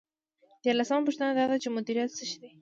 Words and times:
دیارلسمه 0.63 1.05
پوښتنه 1.07 1.31
دا 1.39 1.45
ده 1.51 1.57
چې 1.63 1.69
مدیریت 1.75 2.09
څه 2.17 2.23
شی 2.29 2.37
دی. 2.41 2.49